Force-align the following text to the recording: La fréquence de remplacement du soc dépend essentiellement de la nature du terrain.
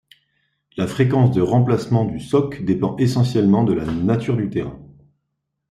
La 0.77 0.87
fréquence 0.87 1.29
de 1.29 1.43
remplacement 1.43 2.05
du 2.05 2.19
soc 2.19 2.65
dépend 2.65 2.97
essentiellement 2.97 3.63
de 3.63 3.73
la 3.73 3.85
nature 3.85 4.35
du 4.35 4.49
terrain. 4.49 4.79